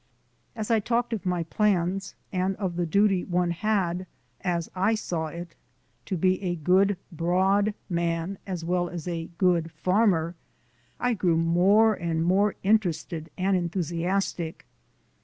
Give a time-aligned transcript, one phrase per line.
[0.55, 4.07] As I talked of my plans and of the duty one had,
[4.43, 5.53] as I saw it,
[6.07, 10.33] to be a good broad man as well as a good farmer,
[10.99, 14.65] I grew more and more interested and enthusiastic.